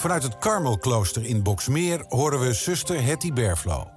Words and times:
Vanuit 0.00 0.22
het 0.22 0.38
Karmelklooster 0.38 1.24
in 1.24 1.42
Boksmeer 1.42 2.04
horen 2.08 2.40
we 2.40 2.52
zuster 2.52 3.02
Hetty 3.02 3.32
Berflo. 3.32 3.90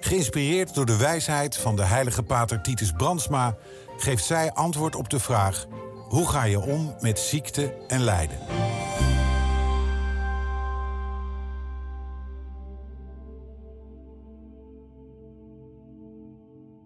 Geïnspireerd 0.00 0.74
door 0.74 0.86
de 0.86 0.96
wijsheid 0.96 1.56
van 1.56 1.76
de 1.76 1.82
heilige 1.82 2.22
pater 2.22 2.62
Titus 2.62 2.92
Brandsma... 2.92 3.56
geeft 3.96 4.24
zij 4.24 4.52
antwoord 4.52 4.94
op 4.94 5.10
de 5.10 5.18
vraag... 5.18 5.66
hoe 6.08 6.28
ga 6.28 6.44
je 6.44 6.60
om 6.60 6.94
met 7.00 7.18
ziekte 7.18 7.74
en 7.88 8.02
lijden? 8.02 8.38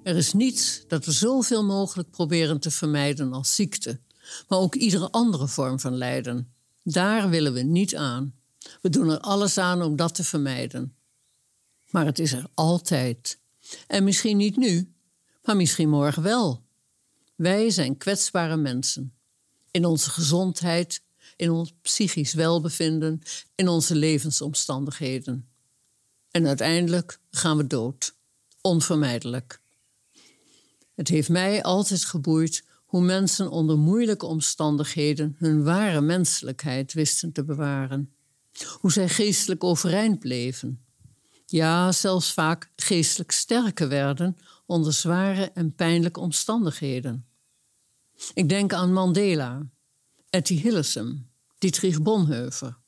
Er 0.02 0.16
is 0.16 0.32
niets 0.32 0.84
dat 0.88 1.04
we 1.04 1.12
zoveel 1.12 1.64
mogelijk 1.64 2.10
proberen 2.10 2.60
te 2.60 2.70
vermijden 2.70 3.32
als 3.32 3.54
ziekte, 3.54 4.00
maar 4.48 4.58
ook 4.58 4.74
iedere 4.74 5.10
andere 5.10 5.48
vorm 5.48 5.80
van 5.80 5.94
lijden. 5.94 6.54
Daar 6.82 7.28
willen 7.28 7.52
we 7.52 7.62
niet 7.62 7.96
aan. 7.96 8.42
We 8.80 8.88
doen 8.88 9.10
er 9.10 9.18
alles 9.18 9.58
aan 9.58 9.82
om 9.82 9.96
dat 9.96 10.14
te 10.14 10.24
vermijden. 10.24 10.94
Maar 11.90 12.06
het 12.06 12.18
is 12.18 12.32
er 12.32 12.46
altijd. 12.54 13.38
En 13.86 14.04
misschien 14.04 14.36
niet 14.36 14.56
nu, 14.56 14.92
maar 15.42 15.56
misschien 15.56 15.88
morgen 15.88 16.22
wel. 16.22 16.62
Wij 17.34 17.70
zijn 17.70 17.96
kwetsbare 17.96 18.56
mensen. 18.56 19.14
In 19.70 19.84
onze 19.84 20.10
gezondheid, 20.10 21.02
in 21.36 21.50
ons 21.50 21.72
psychisch 21.82 22.34
welbevinden, 22.34 23.22
in 23.54 23.68
onze 23.68 23.94
levensomstandigheden. 23.94 25.48
En 26.30 26.46
uiteindelijk 26.46 27.18
gaan 27.30 27.56
we 27.56 27.66
dood. 27.66 28.14
Onvermijdelijk. 28.60 29.60
Het 30.94 31.08
heeft 31.08 31.28
mij 31.28 31.62
altijd 31.62 32.04
geboeid 32.04 32.64
hoe 32.84 33.02
mensen 33.02 33.50
onder 33.50 33.78
moeilijke 33.78 34.26
omstandigheden 34.26 35.36
hun 35.38 35.64
ware 35.64 36.00
menselijkheid 36.00 36.92
wisten 36.92 37.32
te 37.32 37.44
bewaren. 37.44 38.14
Hoe 38.80 38.92
zij 38.92 39.08
geestelijk 39.08 39.64
overeind 39.64 40.18
bleven. 40.18 40.84
Ja, 41.46 41.92
zelfs 41.92 42.32
vaak 42.32 42.70
geestelijk 42.76 43.30
sterker 43.30 43.88
werden 43.88 44.36
onder 44.66 44.92
zware 44.92 45.50
en 45.50 45.74
pijnlijke 45.74 46.20
omstandigheden. 46.20 47.26
Ik 48.34 48.48
denk 48.48 48.72
aan 48.72 48.92
Mandela, 48.92 49.66
Etty 50.30 50.54
Hillesum, 50.54 51.30
Dietrich 51.58 52.02
Bonhoeffer. 52.02 52.78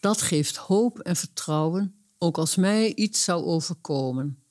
Dat 0.00 0.22
geeft 0.22 0.56
hoop 0.56 0.98
en 0.98 1.16
vertrouwen, 1.16 1.94
ook 2.18 2.38
als 2.38 2.56
mij 2.56 2.94
iets 2.94 3.24
zou 3.24 3.44
overkomen. 3.44 4.42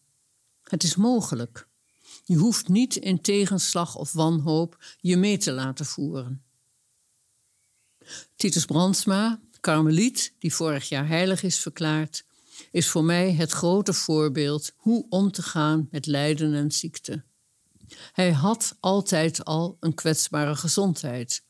Het 0.64 0.84
is 0.84 0.96
mogelijk. 0.96 1.68
Je 2.24 2.36
hoeft 2.36 2.68
niet 2.68 2.96
in 2.96 3.22
tegenslag 3.22 3.96
of 3.96 4.12
wanhoop 4.12 4.78
je 5.00 5.18
mee 5.18 5.38
te 5.38 5.52
laten 5.52 5.86
voeren. 5.86 6.44
Titus 8.36 8.66
Brandsma, 8.66 9.40
karmeliet 9.68 10.34
die 10.40 10.54
vorig 10.54 10.90
jaar 10.90 11.08
heilig 11.08 11.44
is 11.44 11.60
verklaard, 11.60 12.23
is 12.72 12.88
voor 12.88 13.04
mij 13.04 13.34
het 13.34 13.52
grote 13.52 13.94
voorbeeld 13.94 14.72
hoe 14.75 15.06
om 15.09 15.31
te 15.31 15.41
gaan 15.41 15.88
met 15.91 16.06
lijden 16.06 16.53
en 16.53 16.72
ziekte. 16.72 17.24
Hij 18.12 18.31
had 18.31 18.78
altijd 18.80 19.46
al 19.46 19.78
een 19.80 19.94
kwetsbare 19.94 20.56
gezondheid, 20.56 21.44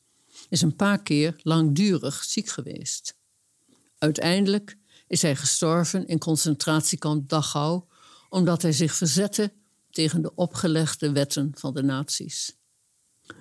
is 0.49 0.61
een 0.61 0.75
paar 0.75 1.01
keer 1.01 1.35
langdurig 1.37 2.23
ziek 2.23 2.47
geweest. 2.47 3.17
Uiteindelijk 3.97 4.77
is 5.07 5.21
hij 5.21 5.35
gestorven 5.35 6.07
in 6.07 6.19
concentratiekamp 6.19 7.29
Dachau 7.29 7.83
omdat 8.29 8.61
hij 8.61 8.71
zich 8.71 8.95
verzette 8.95 9.53
tegen 9.91 10.21
de 10.21 10.35
opgelegde 10.35 11.11
wetten 11.11 11.51
van 11.55 11.73
de 11.73 11.83
nazi's. 11.83 12.57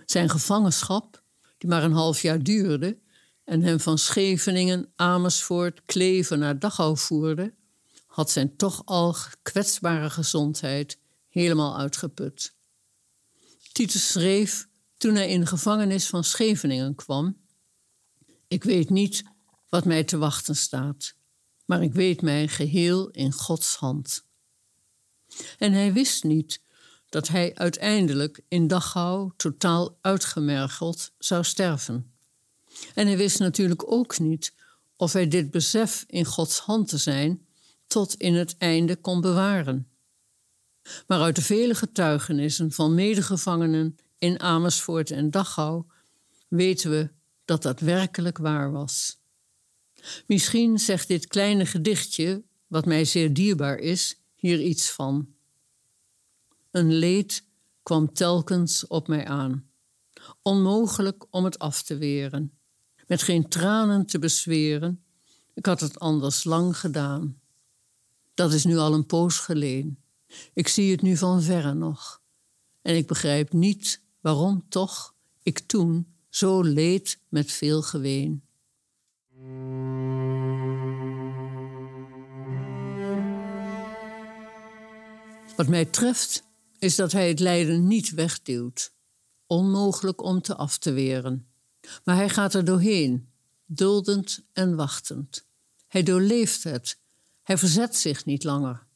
Zijn 0.05 0.29
gevangenschap, 0.29 1.23
die 1.59 1.71
maar 1.71 1.85
een 1.85 1.93
half 1.93 2.23
jaar 2.23 2.43
duurde 2.43 3.05
en 3.47 3.63
hem 3.63 3.81
van 3.81 3.99
Scheveningen, 3.99 4.93
Amersfoort, 4.97 5.83
Kleven 5.85 6.39
naar 6.39 6.59
Dachau 6.59 6.97
voerde, 6.97 7.55
had 8.07 8.31
zijn 8.31 8.57
toch 8.57 8.83
al 8.85 9.17
kwetsbare 9.43 10.11
gezondheid 10.11 10.99
helemaal 11.29 11.79
uitgeput. 11.79 12.55
Titus 13.73 14.09
schreef 14.13 14.69
toen 14.97 15.15
hij 15.15 15.29
in 15.29 15.41
de 15.41 15.47
gevangenis 15.47 16.07
van 16.07 16.25
Scheveningen 16.25 16.95
kwam: 16.95 17.37
Ik 18.49 18.65
weet 18.65 18.91
niet 18.91 19.23
wat 19.69 19.85
mij 19.85 20.05
te 20.05 20.19
wachten 20.19 20.57
staat, 20.57 21.15
maar 21.65 21.83
ik 21.83 21.93
weet 21.93 22.23
mij 22.23 22.49
geheel 22.49 23.09
in 23.11 23.33
Gods 23.33 23.77
hand. 23.77 24.25
En 25.59 25.73
hij 25.73 25.93
wist 25.93 26.25
niet 26.25 26.61
dat 27.09 27.29
hij 27.29 27.55
uiteindelijk 27.55 28.41
in 28.49 28.67
Dachau 28.67 29.33
totaal 29.37 29.99
uitgemergeld 30.01 31.13
zou 31.19 31.45
sterven. 31.45 32.16
En 32.95 33.07
hij 33.07 33.17
wist 33.17 33.39
natuurlijk 33.39 33.93
ook 33.93 34.19
niet 34.19 34.53
of 34.97 35.13
hij 35.13 35.29
dit 35.29 35.51
besef 35.51 36.05
in 36.07 36.25
Gods 36.25 36.59
hand 36.59 36.89
te 36.89 36.99
zijn 36.99 37.47
tot 37.87 38.15
in 38.15 38.35
het 38.35 38.57
einde 38.59 38.97
kon 38.97 39.21
bewaren. 39.21 39.89
Maar 41.07 41.21
uit 41.21 41.37
de 41.37 41.43
vele 41.43 41.75
getuigenissen 41.75 42.73
van 42.73 42.95
medegevangenen 42.95 43.97
in 44.19 44.41
Amersfoort 44.41 45.11
en 45.11 45.31
Dachau 45.31 45.85
weten 46.49 46.91
we 46.91 47.11
dat 47.45 47.63
dat 47.63 47.81
werkelijk 47.81 48.39
waar 48.39 48.73
was. 48.73 49.19
Misschien 50.27 50.79
zegt 50.79 51.09
dit 51.09 51.27
kleine 51.27 51.67
gedichtje, 51.67 52.43
wat 52.67 52.87
mij 52.87 53.05
zeer 53.05 53.33
dierbaar 53.33 53.79
is, 53.79 54.21
hier 54.35 54.61
iets 54.61 54.91
van. 54.91 55.35
Een 56.71 56.93
leed 56.93 57.45
kwam 57.83 58.13
telkens 58.13 58.87
op 58.87 59.09
mij 59.09 59.25
aan, 59.25 59.71
onmogelijk 60.43 61.27
om 61.31 61.45
het 61.45 61.59
af 61.59 61.83
te 61.83 61.97
weren, 61.97 62.59
met 63.07 63.23
geen 63.23 63.49
tranen 63.49 64.07
te 64.07 64.19
bezweren, 64.19 65.05
ik 65.55 65.67
had 65.67 65.81
het 65.81 65.99
anders 65.99 66.45
lang 66.45 66.79
gedaan. 66.79 67.41
Dat 68.35 68.53
is 68.53 68.65
nu 68.65 68.77
al 68.77 68.95
een 68.95 69.07
poos 69.07 69.39
geleden. 69.39 69.99
Ik 70.53 70.69
zie 70.69 70.91
het 70.91 71.03
nu 71.03 71.17
van 71.17 71.43
verre 71.43 71.75
nog. 71.75 72.21
En 72.83 72.97
ik 72.97 73.07
begrijp 73.07 73.53
niet 73.53 74.03
waarom 74.21 74.65
toch 74.69 75.15
ik 75.43 75.59
toen 75.59 76.15
zo 76.29 76.63
leed 76.63 77.21
met 77.29 77.53
veel 77.53 77.83
geween. 77.83 78.45
Wat 85.57 85.69
mij 85.69 85.85
treft 85.85 86.45
is 86.79 86.97
dat 86.97 87.13
hij 87.13 87.29
het 87.29 87.41
lijden 87.41 87.87
niet 87.87 88.11
wegduwt. 88.11 88.95
Onmogelijk 89.47 90.23
om 90.23 90.41
te 90.41 90.57
af 90.57 90.79
te 90.79 90.93
weren. 90.93 91.47
Maar 92.05 92.17
hij 92.17 92.29
gaat 92.29 92.55
er 92.55 92.65
doorheen, 92.65 93.29
duldend 93.67 94.45
en 94.53 94.77
wachtend. 94.77 95.47
Hij 95.87 96.03
doorleeft 96.03 96.65
het 96.65 96.99
hij 97.47 97.59
verzet 97.59 97.97
zich 97.97 98.25
niet 98.25 98.45
langer. 98.45 98.87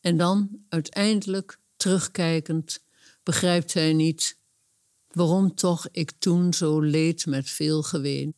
En 0.00 0.16
dan, 0.16 0.64
uiteindelijk, 0.68 1.58
terugkijkend, 1.76 2.84
begrijpt 3.22 3.74
hij 3.74 3.92
niet 3.92 4.38
waarom 5.12 5.54
toch 5.54 5.88
ik 5.92 6.12
toen 6.18 6.54
zo 6.54 6.80
leed 6.80 7.26
met 7.26 7.50
veel 7.50 7.82
geween. 7.82 8.34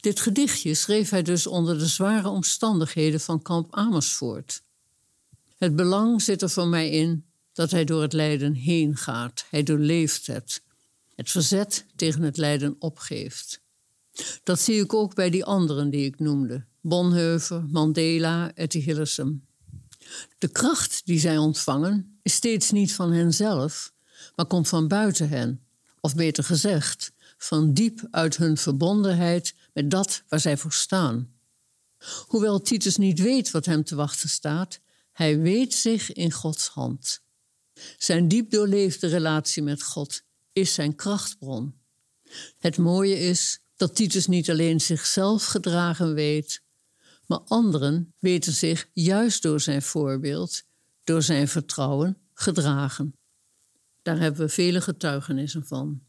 Dit 0.00 0.20
gedichtje 0.20 0.74
schreef 0.74 1.10
hij 1.10 1.22
dus 1.22 1.46
onder 1.46 1.78
de 1.78 1.86
zware 1.86 2.28
omstandigheden 2.28 3.20
van 3.20 3.42
kamp 3.42 3.74
Amersfoort. 3.74 4.62
Het 5.56 5.76
belang 5.76 6.22
zit 6.22 6.42
er 6.42 6.50
voor 6.50 6.68
mij 6.68 6.90
in 6.90 7.24
dat 7.52 7.70
hij 7.70 7.84
door 7.84 8.02
het 8.02 8.12
lijden 8.12 8.54
heen 8.54 8.96
gaat. 8.96 9.44
Hij 9.50 9.62
doorleeft 9.62 10.26
het. 10.26 10.62
Het 11.16 11.30
verzet 11.30 11.86
tegen 11.96 12.22
het 12.22 12.36
lijden 12.36 12.76
opgeeft. 12.78 13.60
Dat 14.42 14.60
zie 14.60 14.80
ik 14.82 14.94
ook 14.94 15.14
bij 15.14 15.30
die 15.30 15.44
anderen 15.44 15.90
die 15.90 16.04
ik 16.04 16.18
noemde. 16.18 16.64
Bonhoeffer, 16.80 17.64
Mandela, 17.68 18.54
Etty 18.54 18.80
Hillesum. 18.80 19.46
De 20.38 20.48
kracht 20.48 21.02
die 21.04 21.18
zij 21.18 21.38
ontvangen 21.38 22.18
is 22.22 22.34
steeds 22.34 22.70
niet 22.70 22.94
van 22.94 23.12
henzelf, 23.12 23.92
maar 24.34 24.46
komt 24.46 24.68
van 24.68 24.88
buiten 24.88 25.28
hen, 25.28 25.66
of 26.00 26.14
beter 26.14 26.44
gezegd, 26.44 27.12
van 27.36 27.72
diep 27.72 28.06
uit 28.10 28.36
hun 28.36 28.56
verbondenheid 28.56 29.54
met 29.72 29.90
dat 29.90 30.22
waar 30.28 30.40
zij 30.40 30.56
voor 30.56 30.72
staan. 30.72 31.34
Hoewel 32.26 32.60
Titus 32.60 32.96
niet 32.96 33.20
weet 33.20 33.50
wat 33.50 33.64
hem 33.64 33.84
te 33.84 33.94
wachten 33.94 34.28
staat, 34.28 34.80
hij 35.12 35.38
weet 35.38 35.74
zich 35.74 36.12
in 36.12 36.32
Gods 36.32 36.68
hand. 36.68 37.22
Zijn 37.96 38.28
diep 38.28 38.50
doorleefde 38.50 39.06
relatie 39.06 39.62
met 39.62 39.82
God 39.82 40.22
is 40.56 40.74
zijn 40.74 40.94
krachtbron. 40.94 41.74
Het 42.58 42.78
mooie 42.78 43.18
is 43.18 43.60
dat 43.76 43.94
Titus 43.94 44.26
niet 44.26 44.50
alleen 44.50 44.80
zichzelf 44.80 45.44
gedragen 45.44 46.14
weet, 46.14 46.62
maar 47.26 47.38
anderen 47.38 48.14
weten 48.18 48.52
zich 48.52 48.88
juist 48.92 49.42
door 49.42 49.60
zijn 49.60 49.82
voorbeeld, 49.82 50.62
door 51.04 51.22
zijn 51.22 51.48
vertrouwen, 51.48 52.18
gedragen. 52.34 53.16
Daar 54.02 54.18
hebben 54.18 54.40
we 54.40 54.52
vele 54.52 54.80
getuigenissen 54.80 55.66
van. 55.66 56.02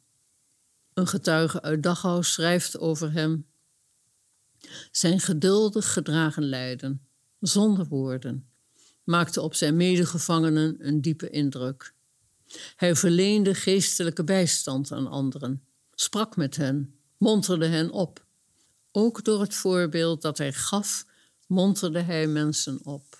Een 0.93 1.07
getuige 1.07 1.61
uit 1.61 1.83
Dachau 1.83 2.23
schrijft 2.23 2.79
over 2.79 3.11
hem. 3.11 3.47
Zijn 4.91 5.19
geduldig 5.19 5.93
gedragen 5.93 6.43
lijden, 6.43 7.07
zonder 7.39 7.87
woorden, 7.87 8.49
maakte 9.03 9.41
op 9.41 9.53
zijn 9.53 9.75
medegevangenen 9.75 10.87
een 10.87 11.01
diepe 11.01 11.29
indruk. 11.29 11.95
Hij 12.75 12.95
verleende 12.95 13.55
geestelijke 13.55 14.23
bijstand 14.23 14.91
aan 14.91 15.07
anderen, 15.07 15.63
sprak 15.93 16.35
met 16.35 16.55
hen, 16.55 16.95
monterde 17.17 17.65
hen 17.65 17.91
op. 17.91 18.25
Ook 18.91 19.23
door 19.23 19.41
het 19.41 19.53
voorbeeld 19.53 20.21
dat 20.21 20.37
hij 20.37 20.53
gaf, 20.53 21.05
monterde 21.47 22.01
hij 22.01 22.27
mensen 22.27 22.79
op. 22.85 23.17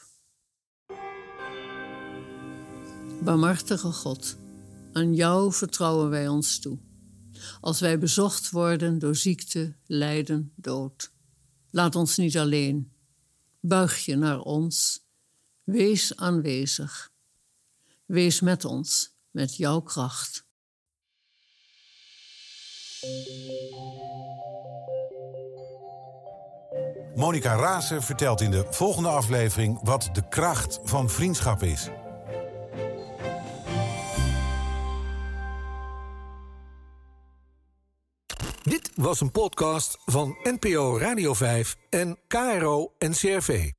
Barmhartige 3.22 3.92
God, 3.92 4.38
aan 4.94 5.16
jou 5.16 5.54
vertrouwen 5.54 6.10
wij 6.10 6.28
ons 6.28 6.60
toe. 6.60 6.78
Als 7.62 7.80
wij 7.80 8.00
bezocht 8.00 8.50
worden 8.50 9.00
door 9.00 9.16
ziekte, 9.16 9.76
lijden, 9.86 10.52
dood. 10.56 11.12
Laat 11.70 11.96
ons 11.96 12.18
niet 12.18 12.38
alleen. 12.38 12.92
Buig 13.60 14.06
je 14.06 14.16
naar 14.16 14.40
ons. 14.40 15.06
Wees 15.64 16.16
aanwezig. 16.16 17.12
Wees 18.06 18.40
met 18.40 18.66
ons, 18.66 19.17
met 19.38 19.56
jouw 19.56 19.80
kracht. 19.80 20.46
Monica 27.16 27.56
Raasen 27.56 28.04
vertelt 28.04 28.42
in 28.42 28.52
de 28.52 28.66
volgende 28.70 29.10
aflevering 29.10 29.80
wat 29.84 30.10
de 30.14 30.28
kracht 30.30 30.80
van 30.84 31.10
vriendschap 31.10 31.64
is. 31.64 31.90
Dit 38.64 38.92
was 38.96 39.22
een 39.22 39.32
podcast 39.32 39.98
van 40.06 40.38
NPO 40.44 40.98
Radio 40.98 41.34
5 41.34 41.76
en 41.90 42.20
KRO 42.28 42.94
NCRV. 43.00 43.77